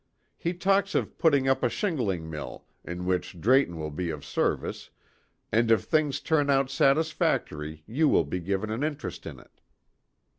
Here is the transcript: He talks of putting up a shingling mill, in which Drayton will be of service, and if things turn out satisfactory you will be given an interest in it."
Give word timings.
He 0.35 0.55
talks 0.55 0.95
of 0.95 1.19
putting 1.19 1.47
up 1.47 1.61
a 1.61 1.69
shingling 1.69 2.27
mill, 2.27 2.65
in 2.83 3.05
which 3.05 3.39
Drayton 3.39 3.77
will 3.77 3.91
be 3.91 4.09
of 4.09 4.25
service, 4.25 4.89
and 5.51 5.69
if 5.69 5.83
things 5.83 6.19
turn 6.19 6.49
out 6.49 6.71
satisfactory 6.71 7.83
you 7.85 8.09
will 8.09 8.25
be 8.25 8.39
given 8.39 8.71
an 8.71 8.81
interest 8.83 9.27
in 9.27 9.39
it." 9.39 9.61